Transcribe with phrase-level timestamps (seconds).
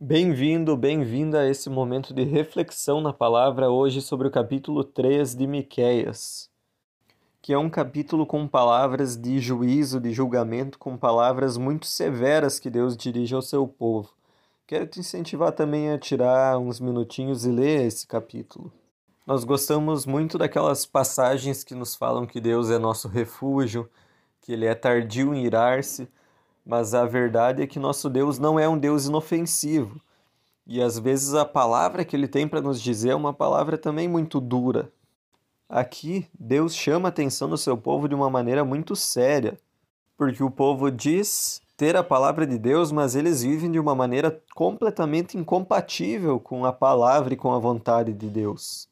[0.00, 5.46] Bem-vindo, bem-vinda a esse momento de reflexão na palavra hoje sobre o capítulo 3 de
[5.46, 6.50] Miqueias,
[7.40, 12.68] que é um capítulo com palavras de juízo, de julgamento, com palavras muito severas que
[12.68, 14.10] Deus dirige ao seu povo.
[14.66, 18.72] Quero te incentivar também a tirar uns minutinhos e ler esse capítulo.
[19.24, 23.88] Nós gostamos muito daquelas passagens que nos falam que Deus é nosso refúgio,
[24.40, 26.08] que ele é tardio em irar-se,
[26.64, 30.00] mas a verdade é que nosso Deus não é um Deus inofensivo.
[30.66, 34.08] E às vezes a palavra que ele tem para nos dizer é uma palavra também
[34.08, 34.90] muito dura.
[35.68, 39.58] Aqui, Deus chama a atenção do seu povo de uma maneira muito séria,
[40.16, 44.40] porque o povo diz ter a palavra de Deus, mas eles vivem de uma maneira
[44.54, 48.88] completamente incompatível com a palavra e com a vontade de Deus.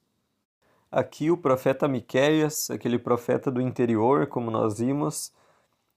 [0.91, 5.33] Aqui o profeta Miqueias, aquele profeta do interior, como nós vimos,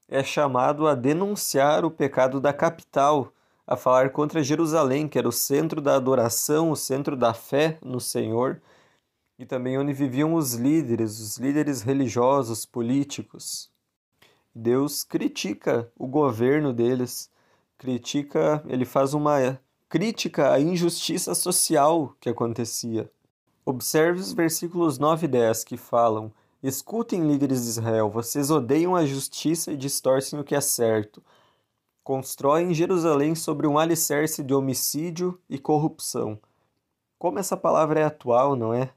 [0.08, 3.32] é chamado a denunciar o pecado da capital,
[3.66, 8.00] a falar contra Jerusalém, que era o centro da adoração, o centro da fé no
[8.00, 8.60] Senhor,
[9.38, 13.70] e também onde viviam os líderes, os líderes religiosos, políticos.
[14.54, 17.30] Deus critica o governo deles,
[17.76, 23.10] critica, ele faz uma crítica à injustiça social que acontecia.
[23.64, 29.04] Observe os versículos 9 e 10 que falam: Escutem, líderes de Israel, vocês odeiam a
[29.04, 31.22] justiça e distorcem o que é certo.
[32.02, 36.38] Constroem Jerusalém sobre um alicerce de homicídio e corrupção.
[37.18, 38.90] Como essa palavra é atual, não é?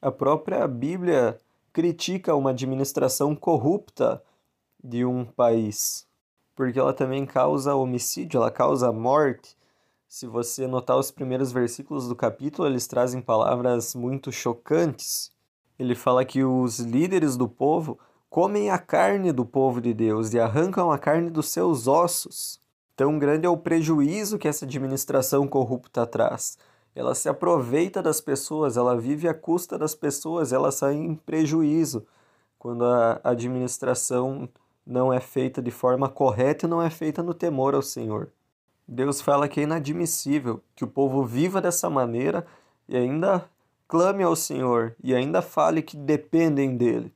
[0.00, 1.38] A própria Bíblia
[1.72, 4.22] critica uma administração corrupta
[4.82, 6.06] de um país,
[6.54, 9.56] porque ela também causa homicídio, ela causa morte.
[10.08, 15.32] Se você notar os primeiros versículos do capítulo, eles trazem palavras muito chocantes
[15.80, 20.38] ele fala que os líderes do povo comem a carne do povo de Deus e
[20.38, 22.60] arrancam a carne dos seus ossos.
[22.94, 26.58] Tão grande é o prejuízo que essa administração corrupta traz.
[26.94, 32.06] Ela se aproveita das pessoas, ela vive à custa das pessoas, ela sai em prejuízo
[32.58, 34.46] quando a administração
[34.86, 38.28] não é feita de forma correta e não é feita no temor ao Senhor.
[38.86, 42.46] Deus fala que é inadmissível que o povo viva dessa maneira
[42.86, 43.48] e ainda
[43.90, 47.12] clame ao Senhor e ainda fale que dependem dele.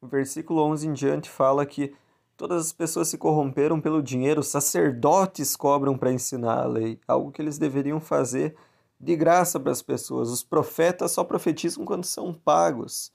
[0.00, 1.94] O versículo 11 em diante fala que
[2.38, 7.42] todas as pessoas se corromperam pelo dinheiro, sacerdotes cobram para ensinar a lei, algo que
[7.42, 8.56] eles deveriam fazer
[8.98, 10.30] de graça para as pessoas.
[10.30, 13.12] Os profetas só profetizam quando são pagos.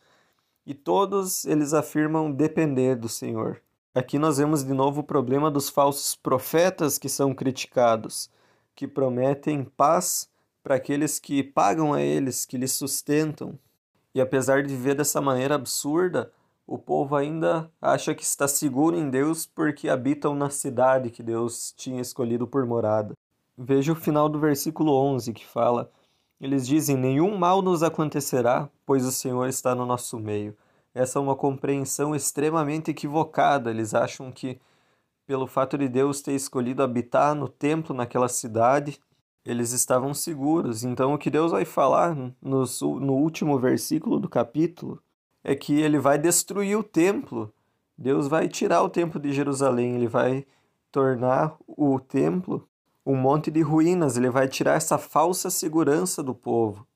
[0.63, 3.59] E todos eles afirmam depender do Senhor.
[3.95, 8.29] Aqui nós vemos de novo o problema dos falsos profetas que são criticados,
[8.75, 10.29] que prometem paz
[10.65, 13.53] para aqueles que pagam a eles, que lhes sustentam.
[14.15, 16.31] E apesar de viver dessa maneira absurda,
[16.65, 21.71] o povo ainda acha que está seguro em Deus porque habitam na cidade que Deus
[21.77, 23.13] tinha escolhido por morada.
[23.55, 25.91] Veja o final do versículo 11 que fala:
[26.41, 30.57] Eles dizem: Nenhum mal nos acontecerá, pois o Senhor está no nosso meio.
[30.95, 33.69] Essa é uma compreensão extremamente equivocada.
[33.69, 34.59] Eles acham que,
[35.27, 38.99] pelo fato de Deus ter escolhido habitar no templo naquela cidade,
[39.45, 40.83] eles estavam seguros.
[40.83, 45.01] Então, o que Deus vai falar no, no último versículo do capítulo
[45.43, 47.53] é que ele vai destruir o templo.
[47.97, 50.45] Deus vai tirar o templo de Jerusalém, ele vai
[50.91, 52.67] tornar o templo
[53.05, 56.87] um monte de ruínas, ele vai tirar essa falsa segurança do povo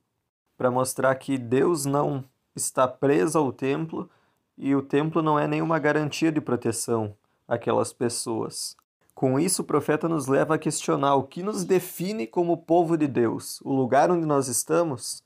[0.57, 2.23] para mostrar que Deus não
[2.55, 4.09] está preso ao templo
[4.57, 7.15] e o templo não é nenhuma garantia de proteção
[7.47, 8.75] àquelas pessoas.
[9.19, 13.05] Com isso, o profeta nos leva a questionar o que nos define como povo de
[13.05, 15.21] Deus, o lugar onde nós estamos.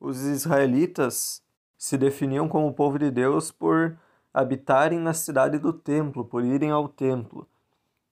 [0.00, 1.40] Os israelitas
[1.78, 3.96] se definiam como povo de Deus por
[4.34, 7.46] habitarem na cidade do templo, por irem ao templo.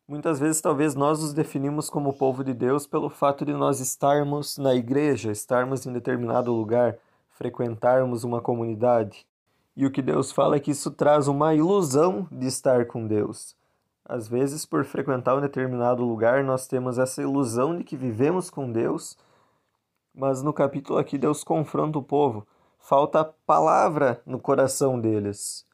[0.06, 4.58] Muitas vezes, talvez nós nos definimos como povo de Deus pelo fato de nós estarmos
[4.58, 6.96] na igreja, estarmos em determinado lugar,
[7.30, 9.26] frequentarmos uma comunidade.
[9.76, 13.58] E o que Deus fala é que isso traz uma ilusão de estar com Deus.
[14.10, 18.72] Às vezes, por frequentar um determinado lugar, nós temos essa ilusão de que vivemos com
[18.72, 19.16] Deus,
[20.12, 22.44] mas no capítulo aqui Deus confronta o povo.
[22.80, 25.64] Falta palavra no coração deles.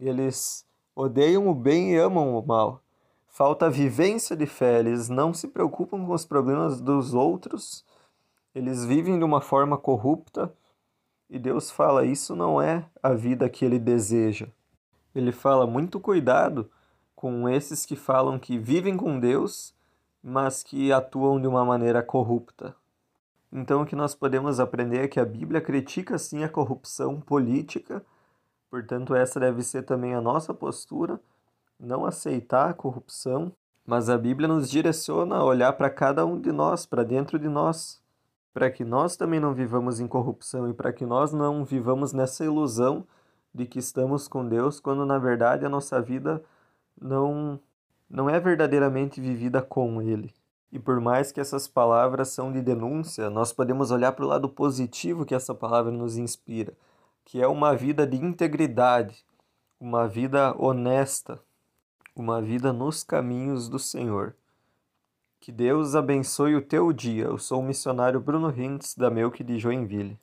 [0.00, 0.64] Eles
[0.96, 2.80] odeiam o bem e amam o mal.
[3.28, 7.84] Falta vivência de fé, eles não se preocupam com os problemas dos outros,
[8.54, 10.50] eles vivem de uma forma corrupta
[11.28, 14.48] e Deus fala: Isso não é a vida que ele deseja.
[15.14, 16.70] Ele fala: Muito cuidado
[17.22, 19.72] com esses que falam que vivem com Deus,
[20.20, 22.74] mas que atuam de uma maneira corrupta.
[23.52, 28.04] Então, o que nós podemos aprender é que a Bíblia critica sim a corrupção política,
[28.68, 31.20] portanto, essa deve ser também a nossa postura,
[31.78, 33.52] não aceitar a corrupção,
[33.86, 37.48] Mas a Bíblia nos direciona a olhar para cada um de nós, para dentro de
[37.48, 38.02] nós,
[38.52, 42.44] para que nós também não vivamos em corrupção e para que nós não vivamos nessa
[42.44, 43.04] ilusão
[43.54, 46.42] de que estamos com Deus, quando na verdade a nossa vida
[47.00, 47.60] não
[48.08, 50.34] não é verdadeiramente vivida com ele.
[50.70, 54.48] E por mais que essas palavras são de denúncia, nós podemos olhar para o lado
[54.48, 56.74] positivo que essa palavra nos inspira,
[57.24, 59.24] que é uma vida de integridade,
[59.80, 61.40] uma vida honesta,
[62.14, 64.34] uma vida nos caminhos do Senhor.
[65.40, 67.24] Que Deus abençoe o teu dia.
[67.24, 70.18] Eu sou o missionário Bruno Hintz, da Melk de Joinville.